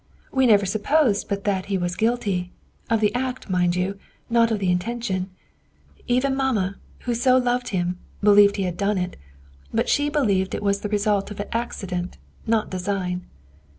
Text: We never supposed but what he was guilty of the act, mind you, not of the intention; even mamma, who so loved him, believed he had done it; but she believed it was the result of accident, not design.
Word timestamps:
We 0.31 0.47
never 0.47 0.65
supposed 0.65 1.29
but 1.29 1.45
what 1.45 1.65
he 1.67 1.77
was 1.77 1.95
guilty 1.95 2.49
of 2.89 3.01
the 3.01 3.13
act, 3.13 3.51
mind 3.51 3.75
you, 3.75 3.99
not 4.31 4.49
of 4.49 4.57
the 4.57 4.71
intention; 4.71 5.29
even 6.07 6.35
mamma, 6.35 6.77
who 7.01 7.13
so 7.13 7.37
loved 7.37 7.67
him, 7.67 7.99
believed 8.23 8.55
he 8.55 8.63
had 8.63 8.77
done 8.77 8.97
it; 8.97 9.15
but 9.71 9.89
she 9.89 10.09
believed 10.09 10.55
it 10.55 10.63
was 10.63 10.79
the 10.79 10.89
result 10.89 11.29
of 11.29 11.39
accident, 11.53 12.17
not 12.47 12.71
design. 12.71 13.27